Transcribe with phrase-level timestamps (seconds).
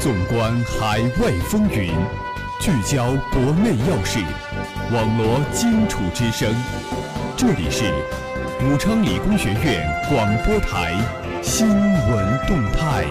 [0.00, 1.92] 纵观海外风云，
[2.58, 4.18] 聚焦国内要事，
[4.90, 6.50] 网罗荆楚之声。
[7.36, 7.84] 这里是
[8.64, 10.94] 武昌理工学院广播台
[11.42, 13.04] 新闻动态。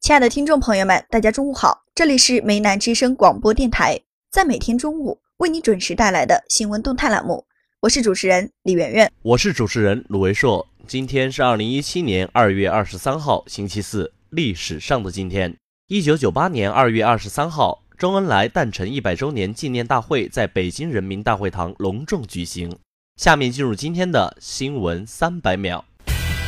[0.00, 4.00] 亲爱的听众朋友们，大家中午好，这里是梅南之声广播电台，
[4.30, 7.44] 在每天中午为你准时带来的新闻动态栏目，
[7.82, 10.64] 我是主持人李媛媛，我是主持人鲁维硕。
[10.86, 14.12] 今天是二零一七年二月二十三号，星期四。
[14.30, 15.56] 历史上的今天，
[15.88, 22.72] 一九九八年二月二十三号，周恩来诞辰一百周年纪念大会在北京人民大会堂隆重举行。
[23.16, 25.84] 下面进入今天的新闻三百秒。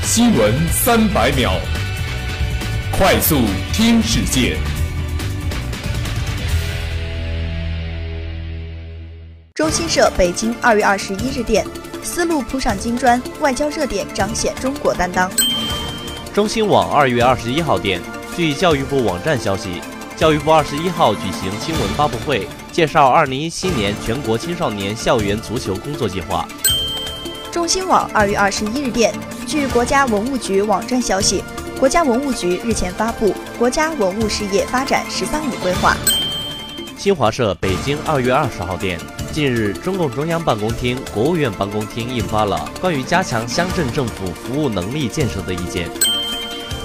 [0.05, 1.59] 新闻三百秒，
[2.97, 3.41] 快速
[3.73, 4.57] 听世界。
[9.65, 11.67] 中新社北京二月二十一日电。
[12.03, 15.31] 丝路铺上金砖，外交热点彰显中国担当。
[16.35, 17.99] 中新网二月二十一号电，
[18.37, 19.81] 据教育部网站消息，
[20.19, 26.47] 教育部二十一号举行新闻发布会，介绍二零一七年全国青少年校园足球工作计划。
[27.51, 29.15] 中新网二月二十一日电，
[29.47, 31.43] 据国家文物局网站消息，
[31.81, 35.97] 国家文物局日前发布《国家文物事业发展“十三五”规划》。
[36.99, 39.01] 新华社北京二月二十号电。
[39.35, 45.91] 近日，中共中央办公厅、国务院办公厅印发了关于加强乡镇政府服务能力建设的意见。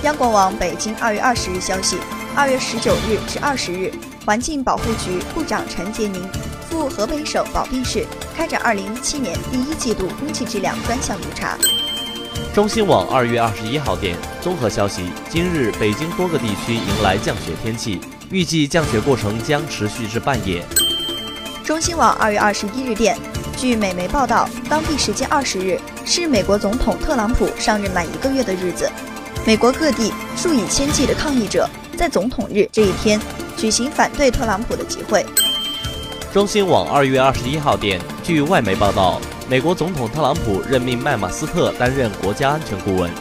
[0.01, 1.97] 央广网北京二月二十日消息：
[2.35, 3.93] 二月十九日至二十日，
[4.25, 6.27] 环境保护局部长陈洁宁
[6.67, 8.03] 赴河北省保定市
[8.35, 11.55] 开展二零一七年第一季度空气质量专项督查。
[12.51, 20.65] 中新网二月二十一号电综合消息：今日北京多个地区迎来降雪天气，预计降雪过程将持续至半夜。
[21.69, 23.15] 中新网二月二十一日电，
[23.55, 28.89] 据美媒报道，当地时间二十日是美国总统特朗普上任满一个月的日子。
[29.45, 33.21] 美国各地数以千计的抗议者在总统日这一天
[33.55, 35.23] 举行反对特朗普的集会。
[36.33, 43.11] 中新网二月二十一号电，据外媒报道，美国总统特朗普任命麦马斯特担任国家安全顾问。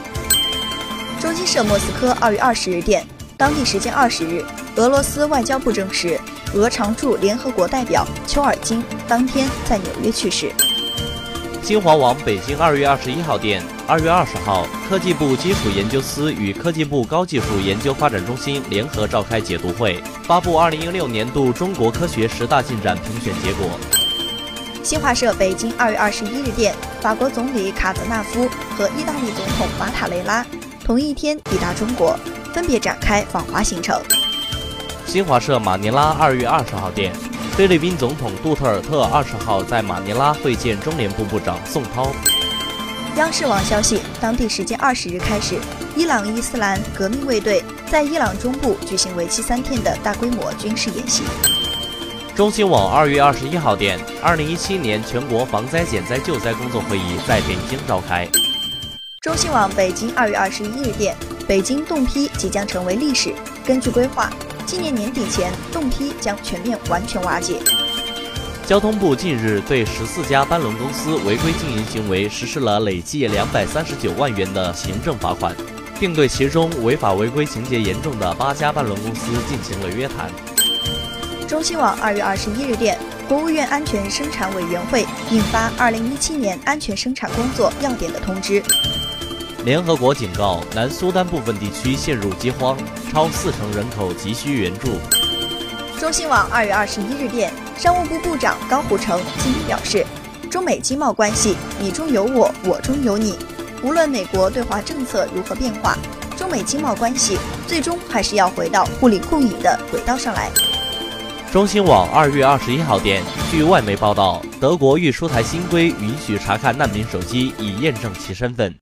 [1.21, 3.07] 中新社莫斯科二月二十日电，
[3.37, 4.43] 当地时间二十日，
[4.77, 6.19] 俄罗斯外交部证实。
[6.55, 10.51] 俄常驻联合国代表丘尔金当天在纽约去世。
[11.63, 23.69] 新华网北京二月二十一号电，二月二十号，科技部基础研究司与科技部高技术研究发展中心联合召开解读会，发布二零一六年度中国科学十大进展评选结果。
[24.83, 28.49] 新华社北京二月二十一日电，法国总理卡泽纳夫
[28.79, 30.47] 和意大利总统马塔雷拉
[30.83, 32.19] 同一天抵达中国，
[32.55, 34.01] 分别展开访华行程。
[35.09, 37.15] 新华社马尼拉二月二十号电，
[37.57, 42.13] 菲律宾总统杜特尔特二十号在马尼拉会见中联部部长宋涛。
[43.17, 45.59] 央视网消息，当地时间二十日开始，
[45.97, 51.23] 伊朗伊斯兰革命卫队在伊朗中部举行为期三天的大规模军事演习。
[52.37, 58.29] 中新网二月二十一号电，二零一七年全国防灾减灾救灾工作会议在北京召开。
[59.23, 63.33] 中新网北京二月二十一日电，北京动批即将成为历史，
[63.65, 64.31] 根据规划。
[64.69, 67.57] 今年年底前，冻批将全面完全瓦解。
[68.67, 75.57] 交通部近日对十四家班轮公司违规经营行为实施了累计两百三十九万元的行政罚款，
[75.99, 80.31] 并对其中违法违规情节严重的八家班轮公司进行了约谈。
[81.49, 88.63] 中新网二月二十一日电，国务院安全生产委员会印发《二零一七年安全生产工作要点》的通知。
[89.69, 92.75] 联合国警告，南苏丹部分地区陷入饥荒，
[93.13, 94.93] 超四成人口急需援助。
[96.01, 100.07] 中新网二月二十一日电，商务部部长高虎城今天表示，
[100.51, 103.35] 中美经贸关系你中有我，我中有你，
[103.83, 105.99] 无论美国对华政策如何变化，
[106.35, 107.37] 中美经贸关系
[107.67, 110.51] 最终还是要回到互利共赢的轨道上来。
[111.53, 118.75] 中新网二月二十一号电，据外媒报道，德国欲出台新规，允许查看难民手机，以验证其身份。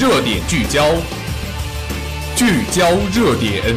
[0.00, 0.94] 热点聚焦，
[2.36, 3.76] 聚焦热点。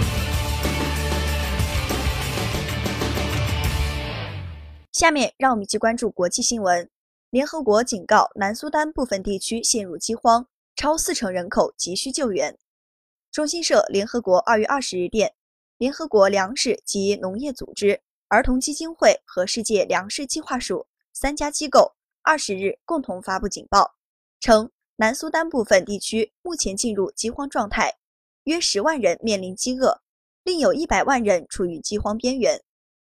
[4.92, 6.88] 下面让我们一起关注国际新闻。
[7.32, 10.46] 联合国警告，南苏丹部分地区陷入饥荒，
[10.76, 12.56] 超四成人口急需救援。
[13.32, 15.34] 中新社联合国二月二十日电，
[15.80, 23.96] 联合国粮食及农业组织、儿童基金会和世界粮食计划署三家机构二十日共同发布警报，
[24.40, 24.70] 称。
[25.02, 27.96] 南苏丹部分地区目前进入饥荒状态，
[28.44, 30.00] 约十万人面临饥饿，
[30.44, 32.62] 另有一百万人处于饥荒边缘。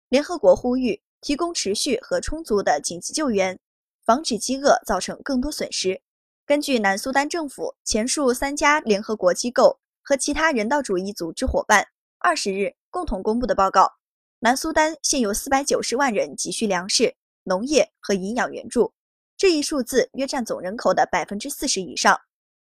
[0.09, 3.59] 联合国呼吁提供持续和充足的紧急救援，
[4.05, 6.01] 防止饥饿造成更多损失。
[6.47, 11.89] 根据南苏丹政府前述三家联合国机构和其他人道主义组织伙伴
[12.21, 13.95] 二十日共同公布的报告，
[14.39, 18.93] 南苏丹现有四百九十万人急需粮食、农业和营养援助，
[19.41, 22.21] 这一数字约占总人口的百分之四十以上。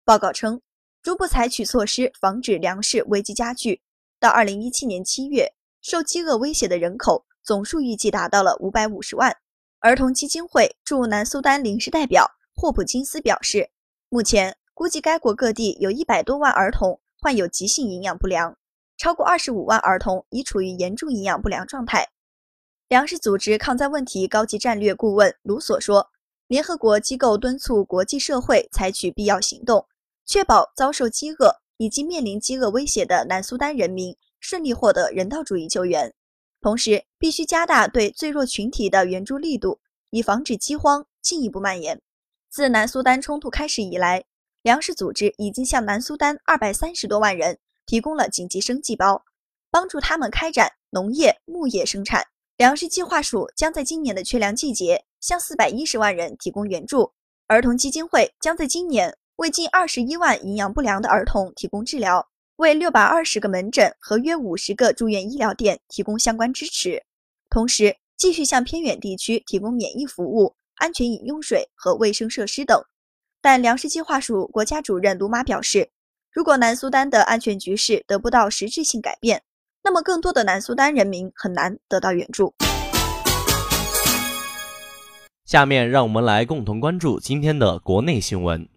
[0.06, 0.58] 报告称，
[1.02, 3.82] 逐步采取措施防止粮食危机加剧，
[4.18, 5.52] 到二零一七年七月，
[5.82, 9.36] 受饥饿威胁的人口总数预计达到了五百五十万。
[9.80, 13.68] 儿童基金会驻南苏丹临时代表霍普金斯表示，
[14.08, 18.56] 目前估计该国各地有一百多万儿童患有急性营养不良，
[18.96, 22.08] 超过二十五万儿童已处于严重营养不良状态。
[22.88, 26.08] 粮食组织抗灾问题高级战略顾问卢索说，
[26.52, 29.86] 联合国机构敦促国际社会采取必要行动，
[30.26, 36.12] 确保遭受饥饿以及面临饥饿威胁的南苏丹人民顺利获得人道主义救援。
[36.60, 41.98] 同时，必须加大对最弱群体的援助力度，以防止饥荒进一步蔓延。
[42.50, 44.22] 自南苏丹冲突开始以来，
[44.60, 49.24] 粮食组织已经向南苏丹二百三十多万人提供了紧急生计包，
[49.70, 52.22] 帮助他们开展农业、牧业生产。
[52.58, 57.10] 粮食计划署将在今年的缺粮季节向四百一十万人提供援助。
[57.46, 62.28] 儿童基金会将在今年为近二十一万营养不良的儿童提供治疗。
[62.56, 67.02] 为六百二十个门诊和约五十个住院医疗店提供相关支持，
[67.48, 72.84] 同时继续向偏远地区提供免疫服务、安全饮用水和卫生设施等。
[73.40, 75.90] 但粮食计划署国家主任鲁马表示，
[76.30, 79.42] 如果南苏丹的安全局势得不到实质性改变，
[79.82, 82.54] 那么更多的南苏丹人民很难得到援助。
[85.44, 88.68] 下面让我们来共同关注今天的国内新闻。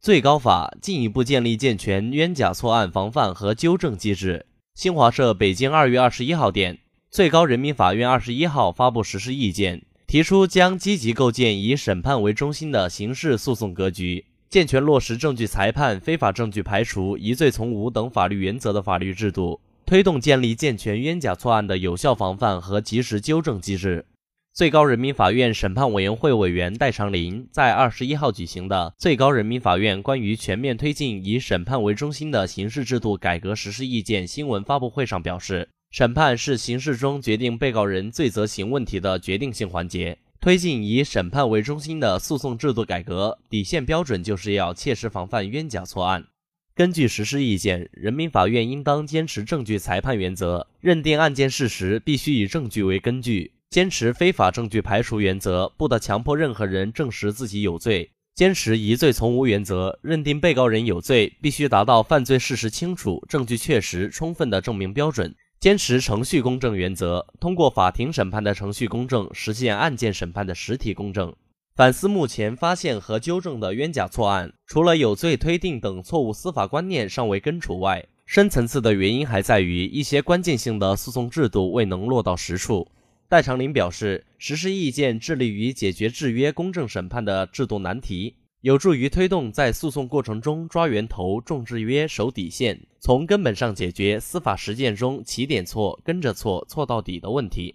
[0.00, 4.46] 最高法进一步建立健全冤假错案防范和纠正机制。
[4.74, 6.78] 新华社北京二月二十一号电，
[7.10, 24.06] 最高人民法院二十一号发布实施意见，提出将积极构建以审判为中心的刑事诉讼格局，健全落实证据裁判、非法证据排除、疑罪从无等法律原则的法律制度，推动建立健全冤假错案的有效防范和及时纠正机制。
[24.54, 40.18] 最高人民法院审判委员会委员戴长林在二十一号举行的最高人民法院关于全面推进以审判为中心的刑事制度改革实施意见新闻发布会上表示，审判是刑事中决定被告人罪责刑问题的决定性环节。
[40.38, 46.26] 推进以审判为中心的诉讼制度改革底线标准就是要切实防范冤假错案。
[46.74, 53.52] 根据实施意见，人民法院应当坚持证据裁判原则，认定案件事实必须以证据为根据。
[53.72, 71.34] 坚持非法证据排除原则，不得强迫任何人证实自己有罪；坚持疑罪从无原则，认定被告人有罪必须达到犯罪事实清楚、证据确实、充分的证明标准；坚持程序公正原则，通过法庭审判的程序公正，实现案件审判的实体公正。
[71.74, 82.86] 反思目前发现和纠正的冤假错案，除了有罪推定等错误司法观念尚未根除外，深层次的原因还在于一些关键性的诉讼制度未能落到实处。
[83.32, 97.74] 戴长林表示，实施意见致力于解决制约公正审判的制度难题，有助于推动在诉讼过程中抓源头、重制约、守底线，从根本上解决司法实践中起点错、跟着错、错到底的问题。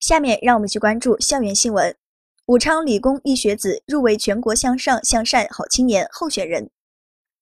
[0.00, 1.94] 下面让我们去关注校园新闻：
[2.46, 6.70] 武昌理工一学子入围全国向上向善好青年候选人。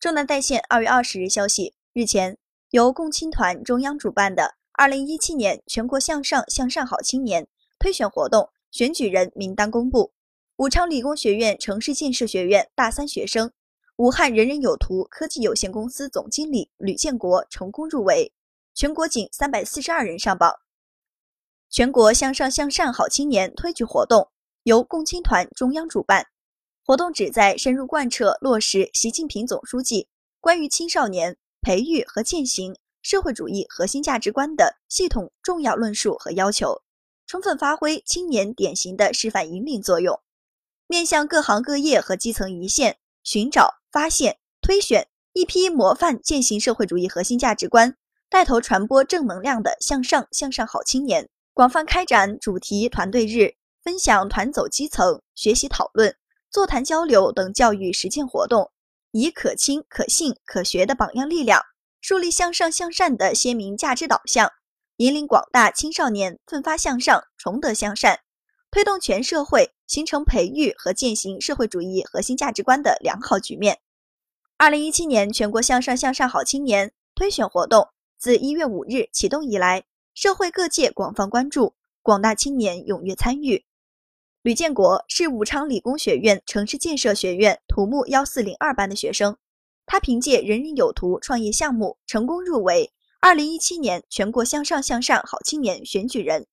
[0.00, 2.36] 中南在线二月二十日消息，日前
[2.72, 4.56] 由共青团中央主办的。
[4.78, 10.12] 二零一七年全国向上向善好青年推选活动选举人名单公布，
[10.56, 13.50] 武昌理工学院城市建设学院大三学生、
[13.96, 18.34] 武汉人人有图科技有限公司总经理吕建国成功入围，
[18.74, 20.52] 全国仅三百四十二人上榜。
[21.70, 24.28] 全国向上向善好青年推举活动
[24.64, 26.26] 由共青团中央主办，
[26.84, 32.76] 活动旨在深入贯彻落实习近平总书记关于青少年培育和践行。
[33.08, 36.82] 社会主义核心价值观的系统重要论述和要求，
[37.28, 40.20] 充分发挥青年典型的示范引领作用，
[40.88, 47.96] 面向各行各业和基层一线，寻找、发现、推选一批模范践行社会主义核心价值观、
[48.28, 56.12] 带头传播正能量的向上向上好青年，广泛开展主题团队日、分享团走基层、学习讨论、
[56.50, 58.72] 座谈交流等教育实践活动，
[59.12, 61.62] 以可亲、可信、可学的榜样力量。
[62.06, 64.52] 树立向上向善的鲜明价值导向，
[64.98, 68.20] 引领广大青少年奋发向上、崇德向善，
[68.70, 73.80] 推动全社会形成培育和践行社会主义核心价值观的良好局面。
[74.56, 79.82] 二零一七年全国向上向善好青年推选活动自一月五日启动以来，
[80.14, 83.64] 社会各界广泛关注，广大青年踊跃参与。
[84.42, 89.36] 吕建国是武昌理工学院城市建设学院土木幺四零二班的学生。
[89.86, 96.46] 他凭借“人人有图”创业项目成功入围二零一七年全国向上向善好青年选举人。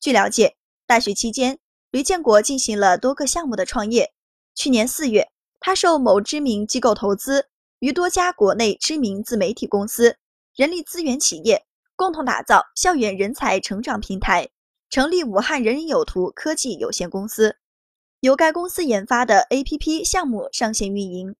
[0.00, 0.56] 据了解，
[0.86, 1.58] 大学期间，
[1.90, 4.12] 吕建国进行了多个项目的创业。
[4.54, 7.48] 去年四月，他受某知名机构投资，
[7.78, 10.16] 与多家国内知名自媒体公司、
[10.54, 11.64] 人力资源企业
[11.96, 14.48] 共同打造校园人才成长平台，
[14.90, 17.56] 成立武汉人人有图科技有限公司，
[18.20, 21.34] 由该公司研发的 APP 项目上线运营。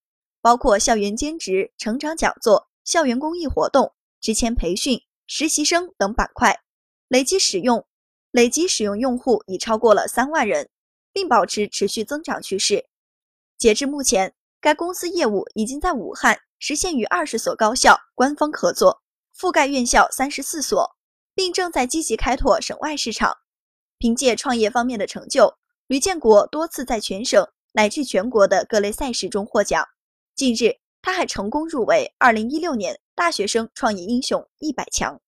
[0.49, 6.62] 包括校园兼职、成长讲座、校园公益活动、职前培训、实习生等板块，
[7.07, 7.87] 累计使用
[8.31, 10.71] 累计使用用户已超过了三万人，
[11.12, 12.87] 并保持持续增长趋势。
[13.59, 19.02] 截至目前，该公司业务已经在武汉实现与二十所高校官方合作，
[19.38, 20.97] 覆盖院校三十四所，
[21.35, 23.37] 并正在积极开拓省外市场。
[23.99, 29.87] 凭借创业方面的成就，吕建国多次在全省乃至全国的各类赛事中获奖。
[30.38, 35.21] 近日，他还成功入围二零一六年大学生创业英雄一百强。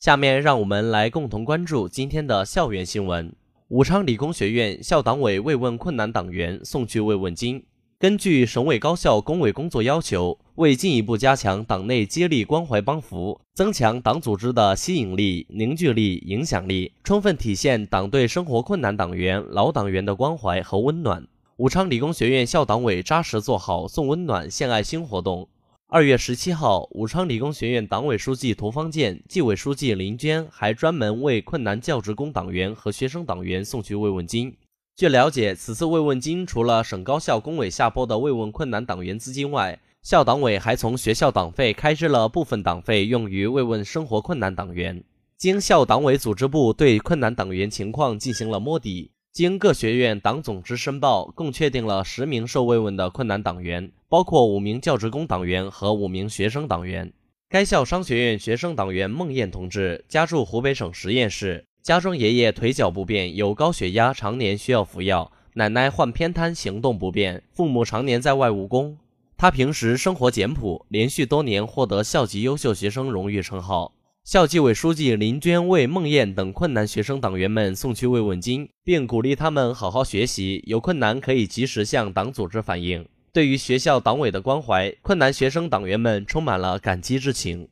[0.00, 3.32] 下面让我们来共同关注今天的校园新闻。
[3.68, 7.64] 武昌理工学院校党委慰问困难党员送去慰问金。
[7.96, 21.24] 根据省委高校工委工作要求，为进一步加强党内接力关怀帮扶，增强党组织的吸引力、凝聚力、影响力，充分体现党对生活困难党员、老党员的关怀和温暖。
[21.58, 25.48] 武昌理工学院校党委扎实做好送温暖、献爱心活动。
[25.86, 34.54] 二月十七号，武昌理工学院党委书记涂方建、纪委书记林娟还专门为困难教职工党员和学生党员送去慰问金。
[34.96, 45.02] 据了解，此次慰问金除了省高校工委下拨的慰问困难党员资金外，校党委还从学校党费开支了部分党费，用于慰问生活困难党员。
[45.38, 49.12] 经校党委组织部对困难党员情况进行了摸底。
[49.36, 57.12] 经各学院党总支申报，共确定了十名受慰问的困难党员，包括五名教职工党员和五名学生党员。
[57.50, 68.96] 该校商学院学生党员孟艳同志家住湖北省十堰市，家中爷爷腿脚不便，有高血压，常年需要服药；奶奶患偏瘫，行动不便；父母常年在外务工。
[69.36, 73.92] 他平时生活简朴，连续多年获得校级优秀学生荣誉称号。
[74.26, 83.06] 校纪委书记林娟为孟燕等困难学生党员们送去慰问金，并鼓励他们好好学习，有困难可以及时向党组织反映。
[83.32, 87.68] 对于学校党委的关怀，困难学生党员们充满了感激之情。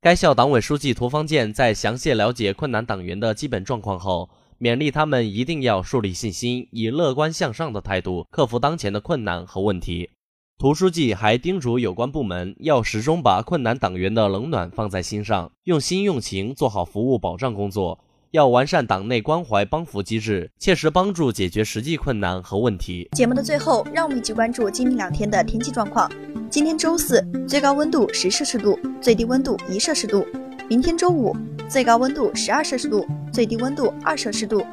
[0.00, 10.08] 该校党委书记涂方建在详细了解困难党员的基本状况后，勉励他们一定要树立信心，以乐观向上的态度克服当前的困难和问题。
[10.56, 17.98] 涂书记还叮嘱有关部门要始终把困难党员的冷暖放在心上，用心用情做好服务保障工作，
[18.30, 23.08] 要完善党内关怀帮扶机制，切实帮助解决实际困难和问题。
[23.12, 26.10] 节目的最后，让我们一起关注今明两天的天气状况。
[26.48, 30.24] 今天周四，最高温度十摄氏度，最低温度一摄氏度；
[30.68, 31.36] 明天周五，
[31.68, 34.64] 最高温度十二摄氏度，最低温度二摄氏度。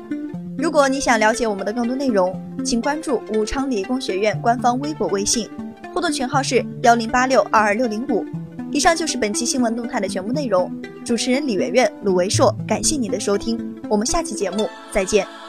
[0.60, 5.50] 如果你想了解我们的更多内容，请关注武昌理工学院官方微博、微信。
[5.94, 8.26] 互动群号是幺零八六二二六零五。
[8.72, 10.72] 以上就是本期新闻动态的全部内容。
[11.04, 15.41] 主持人李媛媛、鲁维硕，感谢您的收听，我们下期节目再见。